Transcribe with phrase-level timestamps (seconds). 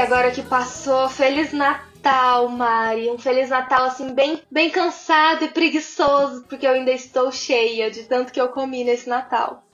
[0.00, 3.10] Agora que passou, Feliz Natal, Mari.
[3.10, 8.04] Um Feliz Natal, assim, bem, bem cansado e preguiçoso, porque eu ainda estou cheia de
[8.04, 9.64] tanto que eu comi nesse Natal.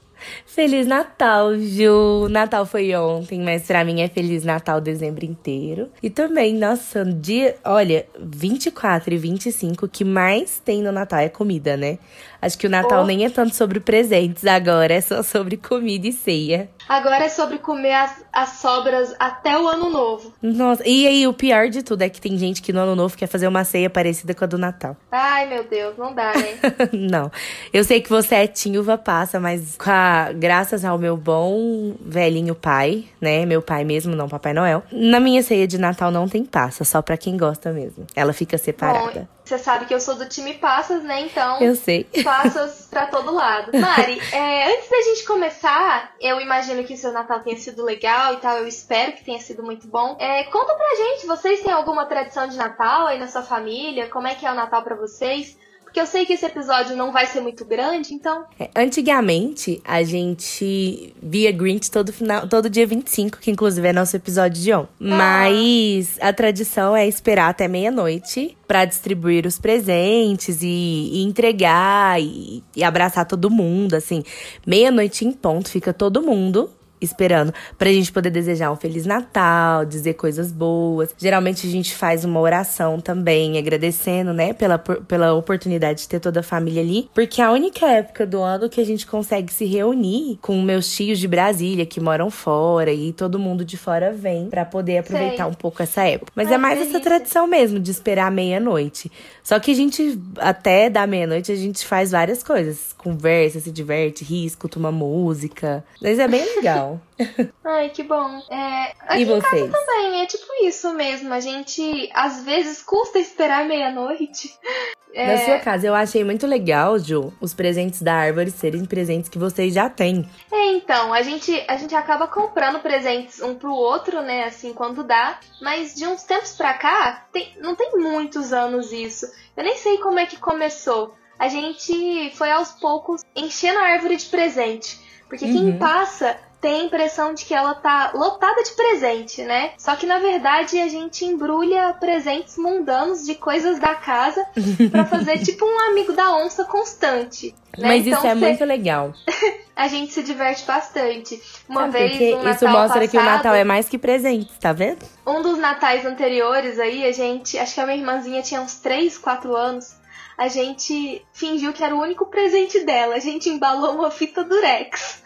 [0.46, 2.28] Feliz Natal, Ju!
[2.30, 5.90] Natal foi ontem, mas pra mim é Feliz Natal dezembro inteiro.
[6.02, 7.56] E também, nossa, dia.
[7.64, 11.98] Olha, 24 e 25, o que mais tem no Natal é comida, né?
[12.44, 13.06] Acho que o Natal oh.
[13.06, 16.68] nem é tanto sobre presentes agora, é só sobre comida e ceia.
[16.86, 20.30] Agora é sobre comer as, as sobras até o ano novo.
[20.42, 23.16] Nossa, e aí o pior de tudo é que tem gente que no ano novo
[23.16, 24.94] quer fazer uma ceia parecida com a do Natal.
[25.10, 26.58] Ai, meu Deus, não dá, né?
[26.92, 27.32] não.
[27.72, 33.06] Eu sei que você é tinhuva passa, mas a, graças ao meu bom velhinho pai,
[33.18, 33.46] né?
[33.46, 34.82] Meu pai mesmo, não Papai Noel.
[34.92, 38.06] Na minha ceia de Natal não tem passa, só pra quem gosta mesmo.
[38.14, 39.20] Ela fica separada.
[39.20, 41.20] Bom, você sabe que eu sou do time passas, né?
[41.20, 41.60] Então.
[41.60, 42.04] Eu sei.
[42.24, 43.78] Passas pra todo lado.
[43.78, 48.34] Mari, é, antes da gente começar, eu imagino que o seu Natal tenha sido legal
[48.34, 48.56] e tal.
[48.56, 50.16] Eu espero que tenha sido muito bom.
[50.18, 54.08] É, conta pra gente, vocês têm alguma tradição de Natal aí na sua família?
[54.08, 55.58] Como é que é o Natal pra vocês?
[55.94, 58.44] Porque eu sei que esse episódio não vai ser muito grande, então.
[58.58, 64.16] É, antigamente, a gente via Grinch todo, final, todo dia 25, que inclusive é nosso
[64.16, 64.88] episódio de ontem.
[65.02, 65.16] Ah.
[65.16, 72.60] Mas a tradição é esperar até meia-noite para distribuir os presentes e, e entregar e,
[72.74, 74.24] e abraçar todo mundo, assim.
[74.66, 76.72] Meia-noite em ponto, fica todo mundo
[77.04, 81.14] esperando pra gente poder desejar um Feliz Natal, dizer coisas boas.
[81.18, 86.40] Geralmente a gente faz uma oração também, agradecendo, né, pela, pela oportunidade de ter toda
[86.40, 89.64] a família ali, porque é a única época do ano que a gente consegue se
[89.64, 94.48] reunir com meus tios de Brasília que moram fora e todo mundo de fora vem
[94.48, 95.52] para poder aproveitar Sei.
[95.52, 96.32] um pouco essa época.
[96.34, 99.10] Mas é mais essa tradição mesmo de esperar meia-noite.
[99.42, 102.94] Só que a gente, até da meia-noite, a gente faz várias coisas.
[102.96, 105.84] Conversa, se diverte, risco, toma música.
[106.00, 106.93] Mas é bem legal.
[107.64, 108.40] Ai, que bom.
[108.50, 109.62] É, aqui e vocês?
[109.62, 111.32] em casa também, é tipo isso mesmo.
[111.32, 114.52] A gente, às vezes, custa esperar meia-noite.
[115.16, 115.28] É...
[115.28, 119.38] Na sua casa, eu achei muito legal, Ju, os presentes da árvore serem presentes que
[119.38, 120.28] vocês já têm.
[120.50, 125.04] É, então, a gente, a gente acaba comprando presentes um pro outro, né, assim, quando
[125.04, 125.38] dá.
[125.62, 129.26] Mas de uns tempos pra cá, tem, não tem muitos anos isso.
[129.56, 131.14] Eu nem sei como é que começou.
[131.38, 134.98] A gente foi aos poucos enchendo a árvore de presente.
[135.28, 135.52] Porque uhum.
[135.52, 139.72] quem passa tem a impressão de que ela tá lotada de presente, né?
[139.76, 144.42] Só que na verdade a gente embrulha presentes mundanos de coisas da casa
[144.90, 147.54] para fazer tipo um amigo da onça constante.
[147.76, 147.88] Né?
[147.88, 149.12] Mas então, isso é muito legal.
[149.76, 151.38] a gente se diverte bastante.
[151.68, 154.50] Uma é, vez um Natal isso mostra passado, que o Natal é mais que presente,
[154.58, 155.04] tá vendo?
[155.26, 159.18] Um dos natais anteriores aí, a gente, acho que a minha irmãzinha tinha uns 3,
[159.18, 160.02] 4 anos
[160.36, 163.14] a gente fingiu que era o único presente dela.
[163.14, 165.22] A gente embalou uma fita durex.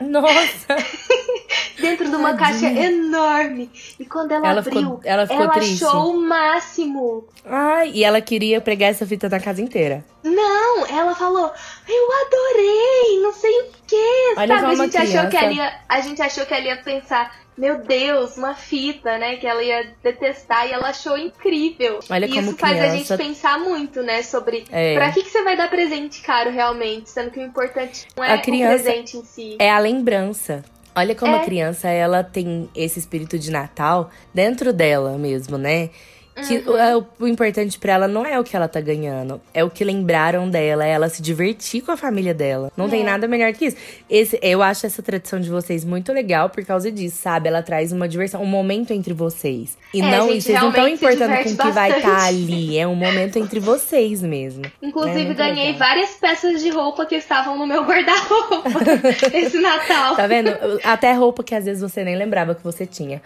[0.00, 0.76] Nossa!
[1.80, 2.70] Dentro de uma Tadinha.
[2.74, 3.70] caixa enorme.
[3.98, 5.84] E quando ela, ela abriu, ficou, ela, ficou ela triste.
[5.84, 7.28] achou o máximo.
[7.44, 10.04] Ai, e ela queria pregar essa fita na casa inteira.
[10.22, 11.52] Não, ela falou,
[11.88, 14.34] eu adorei, não sei o que.
[14.36, 17.34] Olha sabe, a gente, achou que ela ia, a gente achou que ela ia pensar,
[17.56, 19.36] meu Deus, uma fita, né?
[19.36, 22.00] Que ela ia detestar e ela achou incrível.
[22.10, 22.78] Olha e como isso criança...
[22.78, 24.22] faz a gente pensar muito, né?
[24.22, 24.94] Sobre é.
[24.94, 28.34] pra que, que você vai dar presente caro realmente, sendo que o importante não é
[28.34, 29.56] a criança o presente em si.
[29.58, 30.62] É a lembrança.
[30.94, 31.40] Olha como é.
[31.40, 35.90] a criança, ela tem esse espírito de Natal dentro dela mesmo, né?
[36.36, 37.06] Que uhum.
[37.18, 39.82] o, o, importante para ela não é o que ela tá ganhando, é o que
[39.82, 42.70] lembraram dela, é ela se divertir com a família dela.
[42.76, 42.88] Não é.
[42.88, 43.76] tem nada melhor que isso.
[44.08, 47.48] Esse, eu acho essa tradição de vocês muito legal por causa disso, sabe?
[47.48, 49.78] Ela traz uma diversão, um momento entre vocês.
[49.94, 52.78] E é, não, vocês não estão importando com o que vai estar tá ali.
[52.78, 54.64] É um momento entre vocês mesmo.
[54.82, 55.78] Inclusive, é ganhei legal.
[55.78, 58.62] várias peças de roupa que estavam no meu guarda-roupa
[59.32, 60.16] esse Natal.
[60.16, 60.50] Tá vendo?
[60.84, 63.22] Até roupa que às vezes você nem lembrava que você tinha.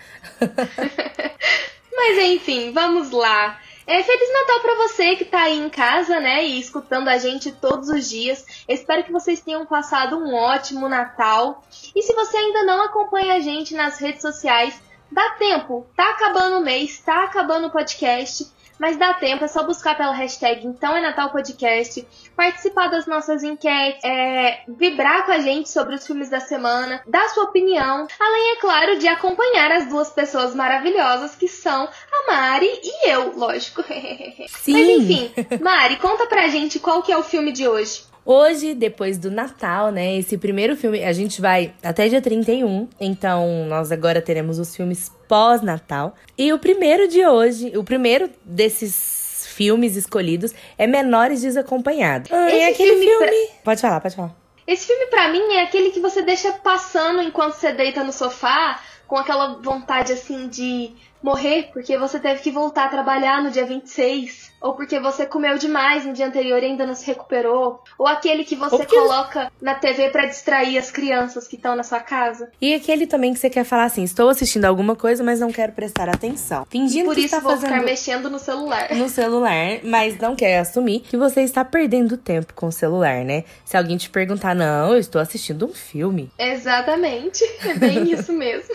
[2.03, 3.61] Mas enfim, vamos lá.
[3.87, 7.53] É, Feliz Natal para você que tá aí em casa, né, e escutando a gente
[7.53, 8.65] todos os dias.
[8.67, 11.63] espero que vocês tenham passado um ótimo Natal.
[11.95, 14.81] E se você ainda não acompanha a gente nas redes sociais,
[15.13, 15.87] dá tempo.
[15.95, 18.51] Tá acabando o mês, tá acabando o podcast.
[18.81, 23.45] Mas dá tempo, é só buscar pela hashtag Então é Natal Podcast, participar das nossas
[23.45, 28.53] enquetes, é, vibrar com a gente sobre os filmes da semana, dar sua opinião, além,
[28.53, 33.85] é claro, de acompanhar as duas pessoas maravilhosas que são a Mari e eu, lógico.
[34.49, 34.73] Sim.
[34.73, 35.31] Mas enfim,
[35.61, 38.09] Mari, conta pra gente qual que é o filme de hoje.
[38.33, 40.15] Hoje, depois do Natal, né?
[40.15, 45.11] Esse primeiro filme, a gente vai até dia 31, então nós agora teremos os filmes
[45.27, 46.15] pós-Natal.
[46.39, 52.31] E o primeiro de hoje, o primeiro desses filmes escolhidos é Menores Desacompanhados.
[52.33, 53.07] Ah, é aquele filme.
[53.07, 53.47] filme...
[53.47, 53.63] Pra...
[53.65, 54.37] Pode falar, pode falar.
[54.65, 58.81] Esse filme, para mim, é aquele que você deixa passando enquanto você deita no sofá
[59.09, 63.65] com aquela vontade assim de morrer porque você teve que voltar a trabalhar no dia
[63.65, 68.07] 26, ou porque você comeu demais no dia anterior e ainda não se recuperou, ou
[68.07, 72.51] aquele que você coloca na TV para distrair as crianças que estão na sua casa.
[72.61, 75.73] E aquele também que você quer falar assim, estou assistindo alguma coisa, mas não quero
[75.73, 76.67] prestar atenção.
[76.69, 78.95] Fingindo Por que isso está vou fazendo ficar mexendo no celular.
[78.95, 83.45] No celular, mas não quer assumir que você está perdendo tempo com o celular, né?
[83.65, 86.31] Se alguém te perguntar, não, eu estou assistindo um filme.
[86.39, 88.75] Exatamente, é bem isso mesmo.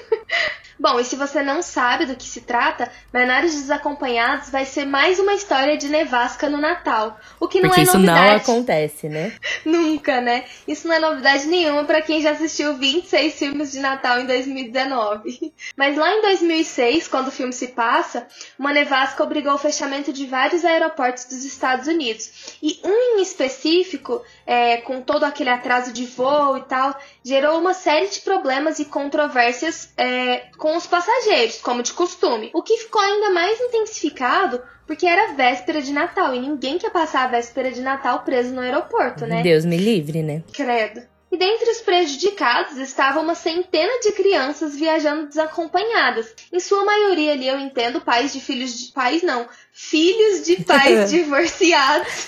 [0.78, 5.20] Bom, e se você não sabe do que se trata, Menores Desacompanhados vai ser mais
[5.20, 7.18] uma história de nevasca no Natal.
[7.40, 8.28] O que não Porque é isso novidade.
[8.28, 9.34] não acontece, né?
[9.64, 10.44] Nunca, né?
[10.68, 15.54] Isso não é novidade nenhuma para quem já assistiu 26 filmes de Natal em 2019.
[15.78, 18.28] Mas lá em 2006, quando o filme se passa,
[18.60, 22.58] uma nevasca obrigou o fechamento de vários aeroportos dos Estados Unidos.
[22.62, 27.74] E um em específico, é, com todo aquele atraso de voo e tal, gerou uma
[27.74, 32.50] série de problemas e controvérsias é, com os passageiros, como de costume.
[32.52, 37.26] O que ficou ainda mais intensificado porque era véspera de Natal e ninguém quer passar
[37.26, 39.44] a véspera de Natal preso no aeroporto, né?
[39.44, 40.42] Deus me livre, né?
[40.52, 41.04] Credo.
[41.36, 46.34] E dentre os prejudicados estava uma centena de crianças viajando desacompanhadas.
[46.50, 51.12] Em sua maioria ali eu entendo pais de filhos de pais não, filhos de pais
[51.12, 52.28] divorciados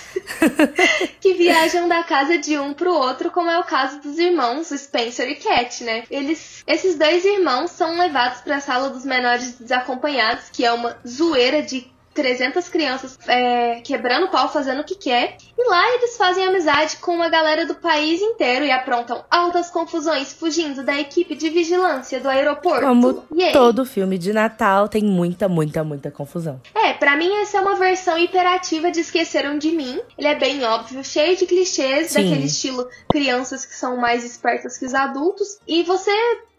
[1.22, 5.26] que viajam da casa de um pro outro, como é o caso dos irmãos Spencer
[5.30, 6.04] e Cat, né?
[6.10, 10.98] Eles, esses dois irmãos são levados para a sala dos menores desacompanhados, que é uma
[11.06, 15.36] zoeira de 300 crianças é, quebrando pau, fazendo o que quer.
[15.56, 20.32] E lá eles fazem amizade com uma galera do país inteiro e aprontam altas confusões,
[20.32, 22.84] fugindo da equipe de vigilância do aeroporto.
[22.84, 26.60] Como todo filme de Natal, tem muita, muita, muita confusão.
[26.74, 30.00] É, para mim essa é uma versão hiperativa de Esqueceram de Mim.
[30.16, 32.22] Ele é bem óbvio, cheio de clichês, Sim.
[32.22, 35.58] daquele estilo crianças que são mais espertas que os adultos.
[35.66, 36.10] E você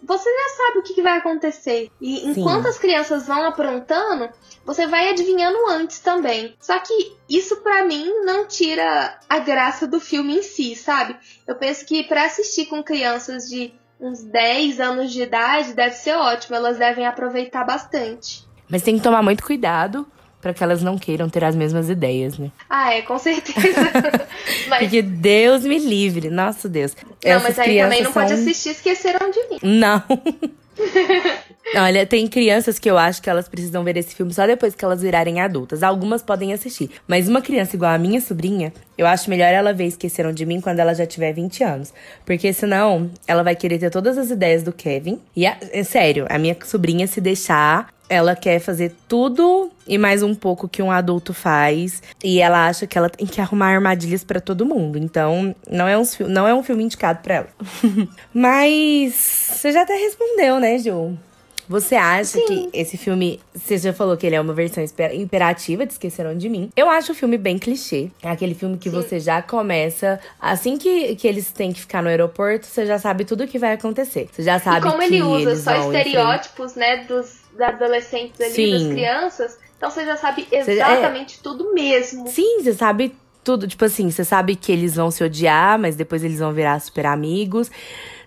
[0.01, 1.91] você já sabe o que, vai acontecer.
[1.99, 2.69] E enquanto Sim.
[2.69, 4.29] as crianças vão aprontando,
[4.65, 6.55] você vai adivinhando antes também.
[6.59, 11.17] Só que isso para mim não tira a graça do filme em si, sabe?
[11.45, 16.15] Eu penso que para assistir com crianças de uns 10 anos de idade deve ser
[16.15, 18.47] ótimo, elas devem aproveitar bastante.
[18.69, 20.07] Mas tem que tomar muito cuidado
[20.41, 22.51] para que elas não queiram ter as mesmas ideias, né?
[22.69, 23.91] Ah, é, com certeza.
[24.67, 24.79] mas...
[24.79, 26.95] Porque Deus me livre, nosso Deus.
[27.03, 28.21] Não, Essas mas aí também não são...
[28.21, 29.59] pode assistir Esqueceram de Mim.
[29.61, 30.03] Não.
[31.75, 34.83] Olha, tem crianças que eu acho que elas precisam ver esse filme só depois que
[34.83, 35.83] elas virarem adultas.
[35.83, 36.89] Algumas podem assistir.
[37.07, 40.61] Mas uma criança igual a minha sobrinha, eu acho melhor ela ver Esqueceram de Mim
[40.61, 41.93] quando ela já tiver 20 anos.
[42.25, 45.19] Porque senão ela vai querer ter todas as ideias do Kevin.
[45.35, 50.23] E, a, é sério, a minha sobrinha, se deixar, ela quer fazer tudo e mais
[50.23, 52.01] um pouco que um adulto faz.
[52.23, 54.97] E ela acha que ela tem que arrumar armadilhas para todo mundo.
[54.97, 57.47] Então, não é um, não é um filme indicado para ela.
[58.33, 61.17] Mas você já até respondeu, né, Ju?
[61.69, 62.45] Você acha Sim.
[62.47, 63.39] que esse filme.
[63.53, 64.83] Você já falou que ele é uma versão
[65.13, 66.71] imperativa de Esqueceram de Mim.
[66.75, 68.09] Eu acho o filme bem clichê.
[68.23, 68.95] É aquele filme que Sim.
[68.95, 70.19] você já começa.
[70.41, 73.59] Assim que, que eles têm que ficar no aeroporto, você já sabe tudo o que
[73.59, 74.27] vai acontecer.
[74.31, 78.71] Você já sabe e como ele usa só estereótipos, né, dos adolescentes ali, Sim.
[78.71, 79.59] das crianças.
[79.77, 81.43] Então você já sabe é exatamente é...
[81.43, 82.27] tudo mesmo.
[82.27, 83.67] Sim, você sabe tudo.
[83.67, 87.05] Tipo assim, você sabe que eles vão se odiar, mas depois eles vão virar super
[87.05, 87.69] amigos.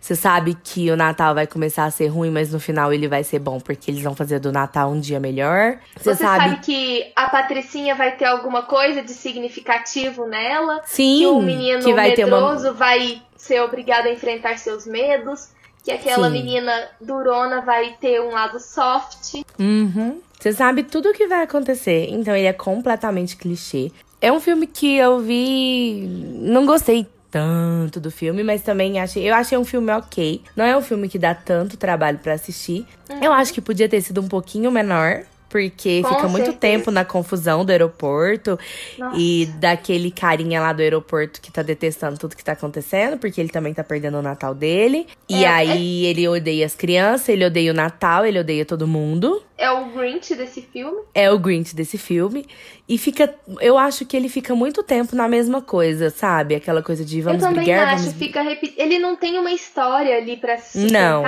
[0.03, 3.23] Você sabe que o Natal vai começar a ser ruim, mas no final ele vai
[3.23, 5.79] ser bom, porque eles vão fazer do Natal um dia melhor.
[5.97, 6.45] Você, Você sabe...
[6.45, 6.61] sabe...
[6.61, 10.83] que a Patricinha vai ter alguma coisa de significativo nela.
[10.85, 11.21] Sim.
[11.21, 12.73] Que o menino que vai medroso uma...
[12.73, 15.51] vai ser obrigado a enfrentar seus medos.
[15.85, 16.33] Que aquela Sim.
[16.33, 19.35] menina durona vai ter um lado soft.
[19.57, 20.21] Uhum.
[20.37, 22.09] Você sabe tudo o que vai acontecer.
[22.11, 23.93] Então ele é completamente clichê.
[24.21, 26.09] É um filme que eu vi.
[26.41, 30.43] Não gostei tanto do filme, mas também achei, eu achei um filme ok.
[30.55, 32.87] Não é um filme que dá tanto trabalho para assistir.
[33.09, 33.25] Uhum.
[33.25, 35.23] Eu acho que podia ter sido um pouquinho menor,
[35.53, 38.59] porque Com fica muito tempo na confusão do aeroporto
[38.99, 39.15] Nossa.
[39.19, 43.51] e daquele carinha lá do aeroporto que tá detestando tudo que tá acontecendo, porque ele
[43.51, 45.07] também tá perdendo o Natal dele.
[45.31, 46.09] É, e aí é...
[46.09, 49.43] ele odeia as crianças, ele odeia o Natal, ele odeia todo mundo.
[49.59, 51.03] É o Grinch desse filme?
[51.15, 52.47] É o Grinch desse filme.
[52.89, 53.33] E fica.
[53.61, 56.55] Eu acho que ele fica muito tempo na mesma coisa, sabe?
[56.55, 57.51] Aquela coisa de vamos brigar.
[57.51, 58.19] Eu também brigar, acho, vamos...
[58.19, 58.81] fica repetindo.
[58.81, 61.23] Ele não tem uma história ali pra se Não.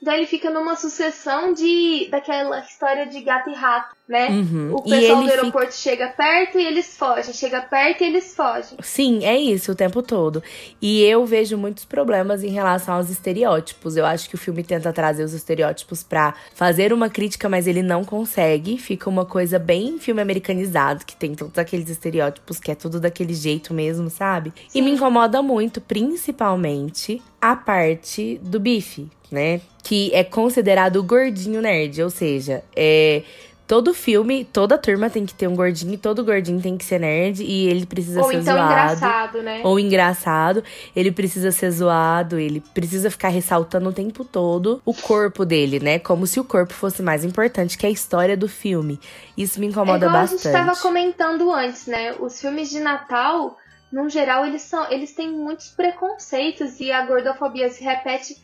[0.00, 3.97] Então ele fica numa sucessão de daquela história de gato e rato.
[4.08, 4.28] Né?
[4.30, 4.74] Uhum.
[4.74, 8.78] O pessoal do aeroporto chega perto e eles fogem, chega perto e eles fogem.
[8.80, 10.42] Sim, é isso o tempo todo.
[10.80, 13.96] E eu vejo muitos problemas em relação aos estereótipos.
[13.96, 17.82] Eu acho que o filme tenta trazer os estereótipos pra fazer uma crítica, mas ele
[17.82, 18.78] não consegue.
[18.78, 23.34] Fica uma coisa bem filme americanizado, que tem todos aqueles estereótipos, que é tudo daquele
[23.34, 24.52] jeito mesmo, sabe?
[24.74, 29.60] E me incomoda muito, principalmente, a parte do bife, né?
[29.82, 33.22] Que é considerado o gordinho nerd, ou seja, é.
[33.68, 36.98] Todo filme, toda turma tem que ter um gordinho, e todo gordinho tem que ser
[36.98, 38.72] nerd e ele precisa Ou ser então zoado.
[38.72, 39.60] engraçado, né?
[39.62, 40.64] Ou engraçado,
[40.96, 45.98] ele precisa ser zoado, ele precisa ficar ressaltando o tempo todo o corpo dele, né?
[45.98, 48.98] Como se o corpo fosse mais importante que a história do filme.
[49.36, 50.42] Isso me É incomoda igual a bastante.
[50.44, 52.14] gente estava comentando antes, né?
[52.18, 53.58] Os filmes de Natal,
[53.92, 58.34] no geral, eles são, eles têm muitos preconceitos e a gordofobia se repete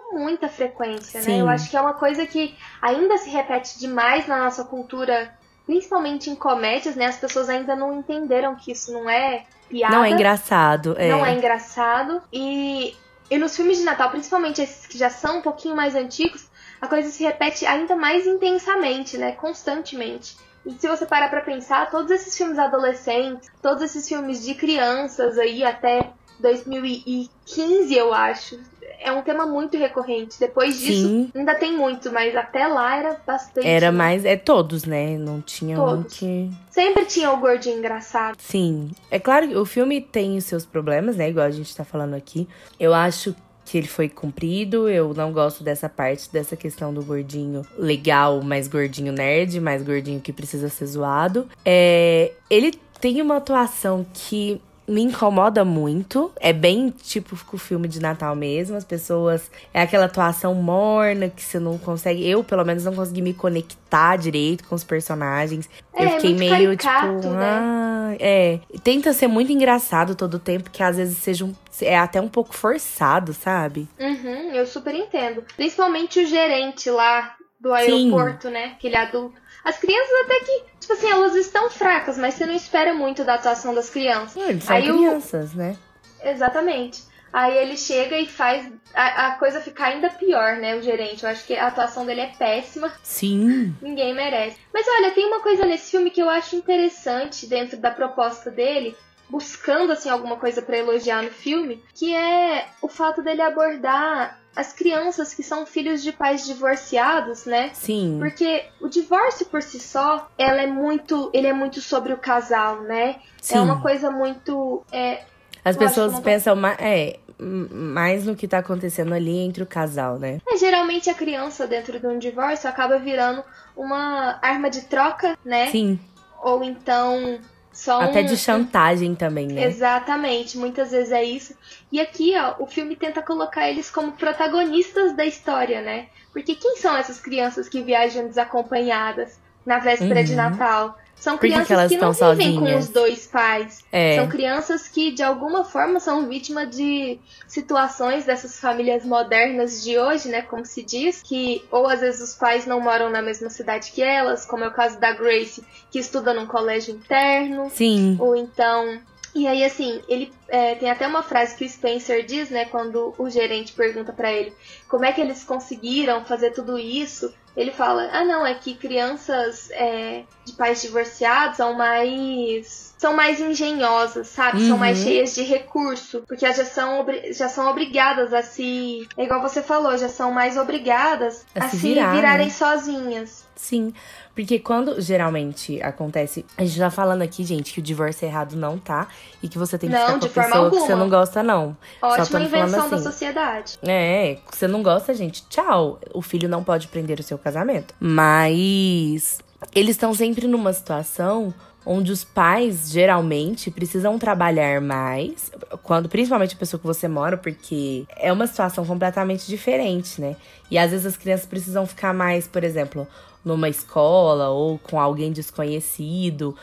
[0.00, 1.26] com muita frequência, né?
[1.26, 1.40] Sim.
[1.40, 5.34] Eu acho que é uma coisa que ainda se repete demais na nossa cultura,
[5.66, 7.06] principalmente em comédias, né?
[7.06, 9.94] As pessoas ainda não entenderam que isso não é piada.
[9.94, 10.94] Não é engraçado.
[10.98, 11.08] É.
[11.08, 12.22] não é engraçado.
[12.32, 12.96] E,
[13.30, 16.48] e nos filmes de Natal, principalmente esses que já são um pouquinho mais antigos,
[16.80, 19.32] a coisa se repete ainda mais intensamente, né?
[19.32, 20.36] Constantemente.
[20.64, 25.38] E se você parar pra pensar, todos esses filmes adolescentes, todos esses filmes de crianças
[25.38, 28.60] aí até 2015, eu acho,
[29.02, 30.38] é um tema muito recorrente.
[30.38, 31.30] Depois disso, Sim.
[31.34, 33.66] ainda tem muito, mas até lá era bastante.
[33.66, 34.24] Era mais.
[34.24, 35.16] É todos, né?
[35.18, 36.18] Não tinha um Todos.
[36.18, 36.50] que.
[36.70, 38.36] Sempre tinha o gordinho engraçado.
[38.38, 38.90] Sim.
[39.10, 41.28] É claro que o filme tem os seus problemas, né?
[41.28, 42.48] Igual a gente tá falando aqui.
[42.78, 44.88] Eu acho que ele foi cumprido.
[44.88, 50.20] Eu não gosto dessa parte, dessa questão do gordinho legal, mais gordinho nerd, mais gordinho
[50.20, 51.48] que precisa ser zoado.
[51.64, 54.60] É, ele tem uma atuação que
[54.92, 56.30] me incomoda muito.
[56.38, 58.76] É bem tipo o filme de Natal mesmo.
[58.76, 59.50] As pessoas.
[59.72, 62.28] É aquela atuação morna que você não consegue.
[62.28, 65.68] Eu, pelo menos, não consegui me conectar direito com os personagens.
[65.94, 67.34] É, eu fiquei muito meio caricato, tipo.
[67.34, 67.58] né?
[67.60, 68.60] Ah, é.
[68.84, 72.28] Tenta ser muito engraçado todo o tempo, que às vezes seja um, é até um
[72.28, 73.88] pouco forçado, sabe?
[73.98, 75.42] Uhum, eu super entendo.
[75.56, 77.74] Principalmente o gerente lá do Sim.
[78.12, 78.72] aeroporto, né?
[78.76, 79.40] Aquele adulto.
[79.64, 83.34] As crianças até que, tipo assim, elas estão fracas, mas você não espera muito da
[83.34, 84.42] atuação das crianças.
[84.42, 85.76] Ah, Eles são Aí o- crianças, né?
[86.22, 87.02] Exatamente.
[87.32, 90.76] Aí ele chega e faz a, a coisa ficar ainda pior, né?
[90.76, 91.22] O gerente.
[91.24, 92.92] Eu acho que a atuação dele é péssima.
[93.02, 93.74] Sim.
[93.80, 94.58] Ninguém merece.
[94.74, 98.94] Mas olha, tem uma coisa nesse filme que eu acho interessante dentro da proposta dele,
[99.30, 104.72] buscando assim alguma coisa pra elogiar no filme, que é o fato dele abordar as
[104.72, 107.70] crianças que são filhos de pais divorciados, né?
[107.72, 108.16] Sim.
[108.18, 112.82] Porque o divórcio por si só, ela é muito, ele é muito sobre o casal,
[112.82, 113.16] né?
[113.40, 113.56] Sim.
[113.56, 115.22] É uma coisa muito é,
[115.64, 120.18] As pessoas não- pensam mais, é, mais no que tá acontecendo ali entre o casal,
[120.18, 120.38] né?
[120.46, 123.42] É, geralmente a criança dentro de um divórcio acaba virando
[123.76, 125.70] uma arma de troca, né?
[125.70, 125.98] Sim.
[126.42, 127.38] Ou então
[127.72, 128.02] só um...
[128.02, 129.64] Até de chantagem também, né?
[129.64, 131.54] Exatamente, muitas vezes é isso.
[131.90, 136.06] E aqui, ó, o filme tenta colocar eles como protagonistas da história, né?
[136.32, 140.36] Porque quem são essas crianças que viajam desacompanhadas na véspera de Uhum.
[140.36, 140.98] Natal?
[141.22, 142.84] São Por que que crianças elas que, não estão vivem com sozinhas?
[142.84, 143.84] os dois pais.
[143.92, 144.16] É.
[144.16, 150.28] São crianças que, de alguma forma, são vítimas de situações dessas famílias modernas de hoje,
[150.28, 150.42] né?
[150.42, 154.02] Como se diz, que ou às vezes os pais não moram na mesma cidade que
[154.02, 155.62] elas, como é o caso da Grace,
[155.92, 157.70] que estuda num colégio interno.
[157.70, 158.16] Sim.
[158.18, 159.00] Ou então.
[159.32, 162.64] E aí, assim, ele é, tem até uma frase que o Spencer diz, né?
[162.64, 164.52] Quando o gerente pergunta pra ele
[164.88, 167.32] como é que eles conseguiram fazer tudo isso.
[167.56, 172.92] Ele fala: Ah, não, é que crianças é, de pais divorciados são mais.
[172.98, 174.64] São mais engenhosas, sabe?
[174.68, 175.04] São mais Uhum.
[175.04, 176.22] cheias de recurso.
[176.28, 179.08] Porque elas já são, já são obrigadas a se.
[179.16, 182.52] É igual você falou, já são mais obrigadas A a, se se, virar, virarem né?
[182.52, 183.44] sozinhas.
[183.56, 183.92] Sim.
[184.36, 186.46] Porque quando geralmente acontece.
[186.56, 189.08] A gente tá falando aqui, gente, que o divórcio errado não tá.
[189.42, 190.98] E que você tem que Não, ficar com de a forma pessoa que você alguma.
[190.98, 191.76] não gosta, não.
[192.00, 193.04] Só Ótima invenção da assim.
[193.04, 193.78] sociedade.
[193.82, 195.98] É, você não gosta, gente, tchau.
[196.14, 197.94] O filho não pode prender o seu casamento.
[198.00, 199.38] Mas
[199.74, 201.54] eles estão sempre numa situação
[201.84, 205.50] onde os pais geralmente precisam trabalhar mais,
[205.82, 210.36] quando principalmente a pessoa que você mora, porque é uma situação completamente diferente, né?
[210.70, 213.06] E às vezes as crianças precisam ficar mais, por exemplo,
[213.44, 216.54] numa escola ou com alguém desconhecido,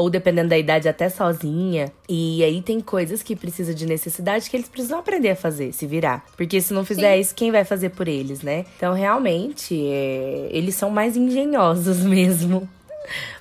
[0.00, 1.92] ou dependendo da idade, até sozinha.
[2.08, 5.86] E aí tem coisas que precisa de necessidade que eles precisam aprender a fazer, se
[5.86, 6.24] virar.
[6.36, 7.20] Porque se não fizer Sim.
[7.20, 8.64] isso, quem vai fazer por eles, né?
[8.76, 12.66] Então, realmente, é, eles são mais engenhosos mesmo.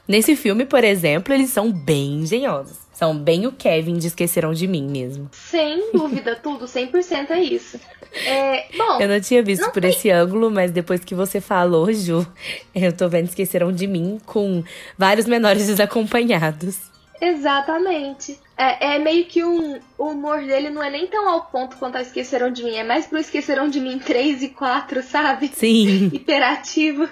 [0.05, 2.88] Nesse filme, por exemplo, eles são bem engenhosos.
[2.99, 5.29] São bem o Kevin de Esqueceram de Mim mesmo.
[5.31, 7.79] Sem dúvida, tudo, 100% é isso.
[8.25, 9.89] É, bom, eu não tinha visto não por tem...
[9.89, 12.27] esse ângulo, mas depois que você falou, Ju,
[12.75, 14.61] eu tô vendo Esqueceram de Mim com
[14.97, 16.77] vários menores desacompanhados.
[17.21, 18.37] Exatamente.
[18.57, 21.97] É, é meio que um, o humor dele não é nem tão ao ponto quanto
[21.97, 22.75] a Esqueceram de Mim.
[22.75, 25.47] É mais pro Esqueceram de Mim 3 e 4, sabe?
[25.53, 26.07] Sim.
[26.11, 27.07] Hiperativo.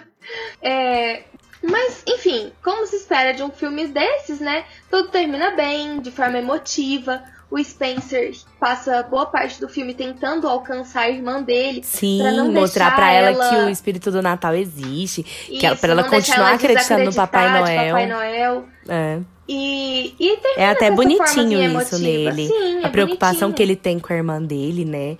[0.61, 1.23] É,
[1.61, 4.65] mas, enfim, como se espera de um filme desses, né?
[4.89, 7.21] Tudo termina bem, de forma emotiva.
[7.49, 11.81] O Spencer passa boa parte do filme tentando alcançar a irmã dele.
[11.81, 15.23] Sim, pra não mostrar pra deixar ela, que o espírito do Natal existe.
[15.23, 17.87] que ela, Isso, pra ela continuar ela acreditando no Papai Noel.
[17.87, 18.65] Papai Noel.
[18.89, 19.19] É.
[19.47, 22.47] E, e É até bonitinho isso nele.
[22.47, 23.53] Sim, a é preocupação bonitinho.
[23.55, 25.17] que ele tem com a irmã dele, né?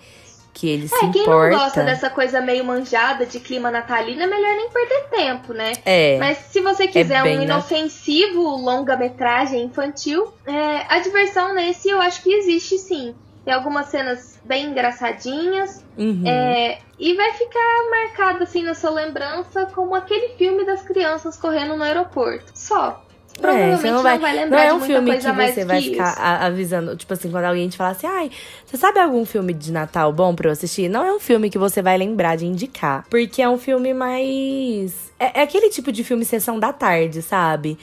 [0.58, 1.52] Que ele se É, quem importa.
[1.52, 5.74] não gosta dessa coisa meio manjada de clima natalino, é melhor nem perder tempo, né?
[5.86, 6.18] É.
[6.18, 12.24] Mas se você quiser bem, um inofensivo longa-metragem infantil, é, a diversão nesse eu acho
[12.24, 13.14] que existe sim.
[13.46, 15.86] Tem algumas cenas bem engraçadinhas.
[15.96, 16.24] Uhum.
[16.28, 17.60] é, e vai ficar
[17.90, 22.52] marcado assim na sua lembrança como aquele filme das crianças correndo no aeroporto.
[22.56, 23.04] Só.
[23.42, 26.46] Provavelmente você não vai, lembrar não é um filme que você vai que ficar a-
[26.46, 28.32] avisando, tipo assim, quando alguém te falar assim, ai,
[28.66, 30.90] você sabe algum filme de Natal bom pra eu assistir?
[30.90, 33.06] Não é um filme que você vai lembrar de indicar.
[33.10, 35.12] Porque é um filme mais.
[35.20, 37.78] É, é aquele tipo de filme sessão da tarde, sabe?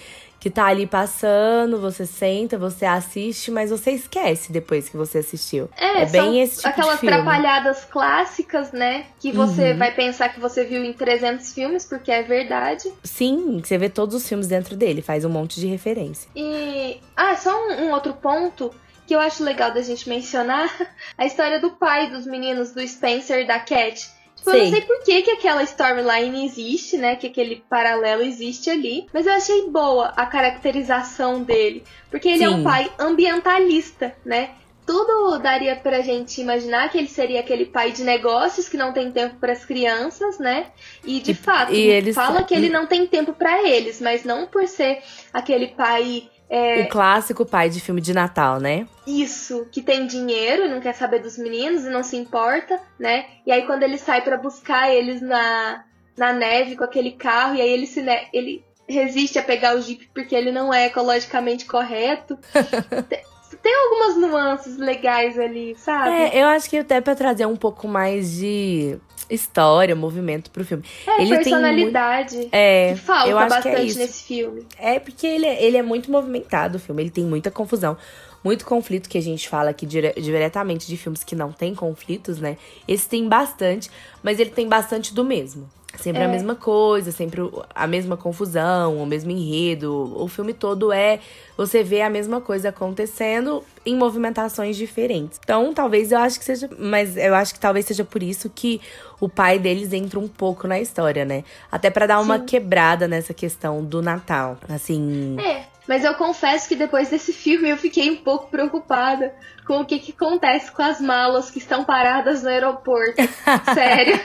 [0.45, 5.71] Que tá ali passando, você senta, você assiste, mas você esquece depois que você assistiu.
[5.75, 7.17] É, É bem esse tipo de aquelas filme.
[7.17, 9.07] trapalhadas clássicas, né?
[9.19, 9.79] Que você Uhum.
[9.79, 12.93] vai pensar que você viu em 300 filmes, porque é verdade.
[13.03, 16.29] Sim, você vê todos os filmes dentro dele, faz um monte de referência.
[16.37, 17.01] E.
[17.17, 18.71] Ah, só um, um outro ponto
[19.07, 20.69] que eu acho legal da gente mencionar:
[21.17, 24.11] a história do pai dos meninos, do Spencer e da Cat.
[24.47, 24.81] Eu não Sei.
[24.83, 27.17] por que, que aquela storyline existe, né?
[27.17, 29.07] Que aquele paralelo existe ali.
[29.13, 31.83] Mas eu achei boa a caracterização dele.
[32.11, 32.63] Porque ele é um Sim.
[32.65, 34.51] pai ambientalista, né?
[34.87, 39.11] Tudo daria pra gente imaginar que ele seria aquele pai de negócios que não tem
[39.11, 40.67] tempo pras crianças, né?
[41.03, 44.47] E de fato, e eles- fala que ele não tem tempo pra eles, mas não
[44.47, 48.87] por ser aquele pai é, O clássico pai de filme de Natal, né?
[49.07, 53.27] isso, que tem dinheiro, não quer saber dos meninos e não se importa, né?
[53.47, 55.85] E aí quando ele sai pra buscar eles na,
[56.17, 59.81] na neve com aquele carro, e aí ele se ne- ele resiste a pegar o
[59.81, 62.39] Jeep porque ele não é ecologicamente correto.
[63.09, 63.21] tem,
[63.63, 66.11] tem algumas nuances legais ali, sabe?
[66.11, 68.99] É, eu acho que até pra trazer um pouco mais de
[69.31, 70.83] história, movimento pro filme.
[71.07, 72.49] É, ele tem personalidade.
[72.53, 73.99] É, que falta eu acho que é bastante isso.
[73.99, 74.67] nesse filme.
[74.79, 77.03] É porque ele, é- ele é muito movimentado, o filme.
[77.03, 77.97] Ele tem muita confusão.
[78.43, 82.39] Muito conflito que a gente fala aqui dire- diretamente de filmes que não tem conflitos,
[82.39, 82.59] né?
[82.87, 83.91] Esse tem bastante,
[84.23, 85.69] mas ele tem bastante do mesmo.
[85.97, 86.25] Sempre É.
[86.25, 87.41] a mesma coisa, sempre
[87.75, 90.13] a mesma confusão, o mesmo enredo.
[90.17, 91.21] O filme todo é.
[91.57, 95.39] Você vê a mesma coisa acontecendo em movimentações diferentes.
[95.43, 96.69] Então, talvez eu acho que seja.
[96.79, 98.81] Mas eu acho que talvez seja por isso que
[99.21, 101.45] o pai deles entra um pouco na história, né?
[101.71, 102.47] Até pra dar uma Sim.
[102.47, 104.59] quebrada nessa questão do Natal.
[104.69, 105.37] Assim.
[105.39, 109.35] É, mas eu confesso que depois desse filme eu fiquei um pouco preocupada
[109.67, 113.23] com o que, que acontece com as malas que estão paradas no aeroporto.
[113.75, 114.21] Sério.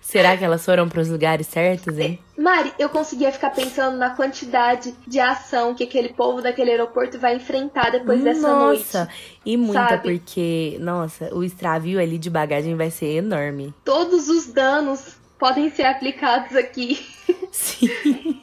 [0.00, 2.18] Será que elas foram pros lugares certos, hein?
[2.38, 7.34] Mari, eu conseguia ficar pensando na quantidade de ação que aquele povo daquele aeroporto vai
[7.34, 9.12] enfrentar depois dessa nossa, noite.
[9.44, 10.02] e muita, sabe?
[10.02, 13.74] porque, nossa, o extravio ali de bagagem vai ser enorme.
[13.84, 17.04] Todos os danos podem ser aplicados aqui.
[17.50, 18.40] Sim.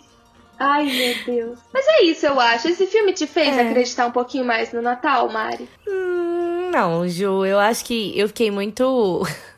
[0.59, 1.59] Ai, meu Deus.
[1.73, 2.67] Mas é isso, eu acho.
[2.67, 3.61] Esse filme te fez É.
[3.69, 5.67] acreditar um pouquinho mais no Natal, Mari?
[5.87, 9.21] Hum, não, Ju, eu acho que eu fiquei muito.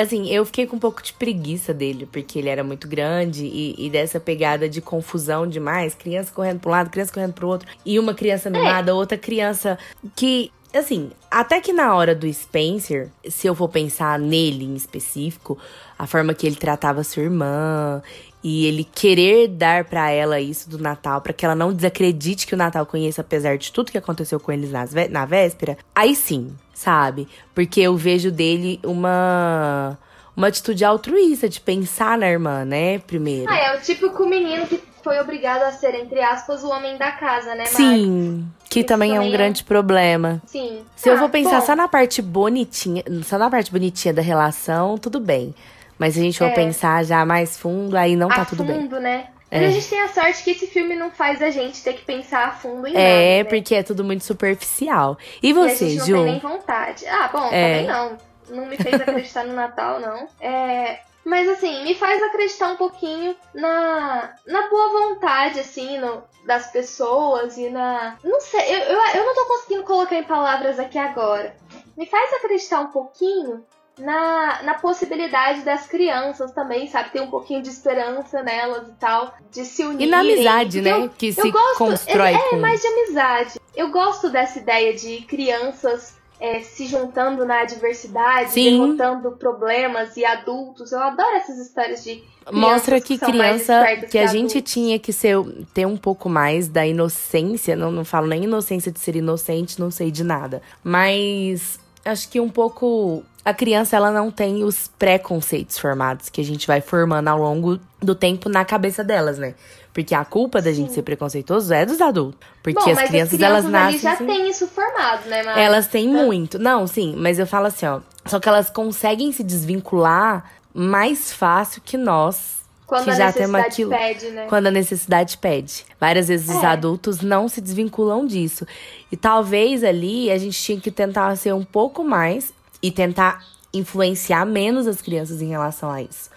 [0.00, 3.74] Assim, eu fiquei com um pouco de preguiça dele, porque ele era muito grande e,
[3.86, 5.94] e dessa pegada de confusão demais.
[5.94, 7.68] Criança correndo pra um lado, criança correndo pro outro.
[7.84, 9.78] E uma criança mimada, outra criança
[10.16, 10.50] que.
[10.72, 15.56] Assim, até que na hora do Spencer, se eu for pensar nele em específico,
[15.96, 18.02] a forma que ele tratava sua irmã
[18.44, 22.54] e ele querer dar pra ela isso do Natal, pra que ela não desacredite que
[22.54, 26.52] o Natal conheça, apesar de tudo que aconteceu com eles nas na véspera, aí sim,
[26.74, 27.26] sabe?
[27.54, 29.98] Porque eu vejo dele uma
[30.36, 32.98] uma atitude altruísta de pensar na irmã, né?
[32.98, 33.50] Primeiro.
[33.50, 37.12] Ah, é o típico menino que foi obrigado a ser, entre aspas, o homem da
[37.12, 37.74] casa, né, Mari?
[37.76, 40.42] Sim, que Isso também é um é- grande problema.
[40.46, 40.82] Sim.
[40.96, 44.22] Se eu Ah, vou pensar bom, só na parte bonitinha, só na parte bonitinha da
[44.22, 45.54] relação, tudo bem.
[45.98, 46.54] Mas se a gente for É.
[46.54, 48.74] pensar já mais fundo, aí não tá a tudo bem.
[48.82, 49.28] fundo, né?
[49.50, 49.66] Mas É.
[49.66, 52.48] a gente tem a sorte que esse filme não faz a gente ter que pensar
[52.48, 53.44] a fundo em É, nada, né?
[53.44, 55.16] porque é tudo muito superficial.
[55.42, 56.14] E E a você, gente não Ju?
[56.14, 57.06] tem nem vontade.
[57.06, 57.84] Ah, bom, É.
[57.84, 58.18] também não.
[58.50, 60.26] Não me fez acreditar no Natal, não.
[60.40, 66.66] É, Mas assim, me faz acreditar um pouquinho na, na boa vontade, assim, no, das
[66.70, 68.16] pessoas e na.
[68.22, 71.56] Não sei, eu, eu, eu não tô conseguindo colocar em palavras aqui agora.
[71.96, 73.64] Me faz acreditar um pouquinho
[73.98, 77.10] na, na possibilidade das crianças também, sabe?
[77.10, 80.06] Ter um pouquinho de esperança nelas e tal, de se unirem.
[80.06, 80.90] E na amizade, né?
[80.92, 82.56] Eu, que se gosto, constrói é, com...
[82.56, 83.60] É, mais de amizade.
[83.76, 88.70] Eu gosto dessa ideia de crianças é, se juntando na adversidade, Sim.
[88.70, 90.92] derrotando problemas e adultos.
[90.92, 95.12] Eu adoro essas histórias de Mostra que, que criança que, que a gente tinha que
[95.12, 95.36] ser,
[95.72, 97.74] ter um pouco mais da inocência.
[97.74, 100.60] Não, não falo nem inocência de ser inocente, não sei de nada.
[100.82, 106.44] Mas acho que um pouco a criança ela não tem os preconceitos formados que a
[106.44, 109.54] gente vai formando ao longo do tempo na cabeça delas, né?
[109.92, 110.76] Porque a culpa da Sim.
[110.76, 112.40] gente ser preconceituoso é dos adultos.
[112.62, 114.00] Porque Bom, as, crianças, as crianças elas nascem.
[114.00, 115.60] já assim, têm isso formado, né, Mari?
[115.60, 116.58] Elas têm muito.
[116.58, 118.00] Não, sim, mas eu falo assim, ó.
[118.26, 122.64] Só que elas conseguem se desvincular mais fácil que nós.
[122.86, 124.46] Quando que a já necessidade aquilo, pede, né?
[124.48, 125.86] Quando a necessidade pede.
[126.00, 126.58] Várias vezes é.
[126.58, 128.66] os adultos não se desvinculam disso.
[129.12, 132.52] E talvez ali a gente tinha que tentar ser um pouco mais
[132.84, 133.42] e tentar
[133.72, 136.28] influenciar menos as crianças em relação a isso.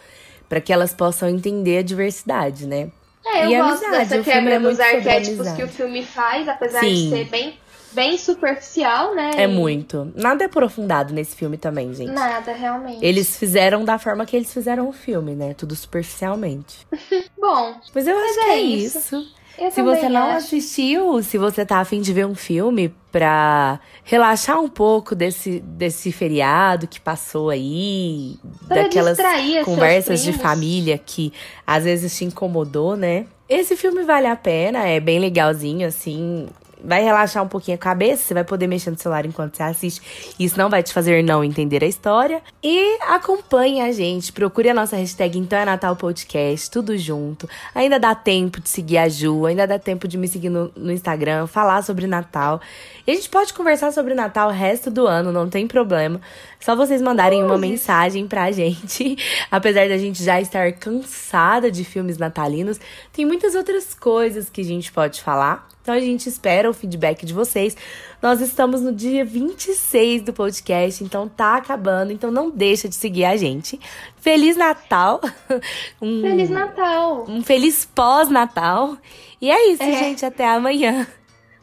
[0.47, 2.89] para que elas possam entender a diversidade, né?
[3.25, 6.79] É, eu e gosto amizade, dessa quebra é dos arquétipos que o filme faz, apesar
[6.79, 6.93] Sim.
[6.93, 7.60] de ser bem,
[7.91, 9.31] bem superficial, né?
[9.36, 10.10] É muito.
[10.15, 12.13] Nada é aprofundado nesse filme também, gente.
[12.13, 13.05] Nada, realmente.
[13.05, 15.53] Eles fizeram da forma que eles fizeram o filme, né?
[15.53, 16.88] Tudo superficialmente.
[17.38, 17.75] Bom.
[17.93, 18.97] Mas eu mas acho é que é isso.
[18.99, 19.37] isso.
[19.58, 20.38] Eu se você não acho.
[20.38, 26.12] assistiu, se você tá afim de ver um filme pra relaxar um pouco desse, desse
[26.12, 29.17] feriado que passou aí, pra daquelas
[29.65, 31.34] conversas de família que
[31.65, 33.26] às vezes te incomodou, né?
[33.50, 36.48] Esse filme vale a pena, é bem legalzinho, assim
[36.84, 40.02] vai relaxar um pouquinho a cabeça, você vai poder mexer no celular enquanto você assiste.
[40.40, 42.42] Isso não vai te fazer não entender a história.
[42.63, 47.48] E acompanhe a gente, procure a nossa hashtag Então é Natal Podcast, tudo junto.
[47.74, 50.92] Ainda dá tempo de seguir a Ju, ainda dá tempo de me seguir no, no
[50.92, 52.62] Instagram, falar sobre Natal.
[53.06, 56.22] E a gente pode conversar sobre Natal o resto do ano, não tem problema.
[56.60, 59.17] Só vocês mandarem uma mensagem pra gente.
[59.50, 62.80] Apesar da gente já estar cansada de filmes natalinos,
[63.13, 65.67] tem muitas outras coisas que a gente pode falar.
[65.82, 67.78] Então a gente espera o feedback de vocês.
[68.22, 73.24] Nós estamos no dia 26 do podcast, então tá acabando, então não deixa de seguir
[73.24, 73.80] a gente.
[74.17, 75.22] Feliz Natal!
[76.02, 77.26] Um, feliz Natal!
[77.28, 78.98] Um feliz pós-Natal.
[79.41, 79.93] E é isso, é.
[79.93, 81.08] gente, até amanhã.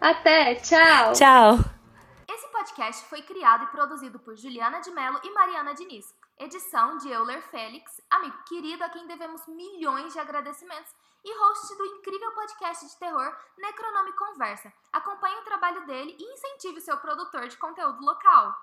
[0.00, 1.12] Até, tchau!
[1.12, 1.73] Tchau!
[2.54, 6.14] Podcast foi criado e produzido por Juliana de Mello e Mariana Diniz.
[6.38, 11.84] Edição de Euler Félix, amigo querido a quem devemos milhões de agradecimentos e host do
[11.84, 14.72] incrível podcast de terror Necronome Conversa.
[14.92, 18.54] Acompanhe o trabalho dele e incentive o seu produtor de conteúdo local.